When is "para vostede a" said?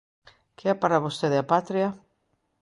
0.81-1.47